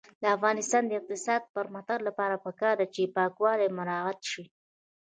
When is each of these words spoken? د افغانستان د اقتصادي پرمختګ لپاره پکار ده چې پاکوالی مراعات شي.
د 0.21 0.23
افغانستان 0.35 0.83
د 0.87 0.91
اقتصادي 0.99 1.47
پرمختګ 1.57 1.99
لپاره 2.07 2.35
پکار 2.45 2.73
ده 2.79 2.85
چې 2.95 3.11
پاکوالی 3.17 3.67
مراعات 3.77 4.19
شي. 4.31 4.43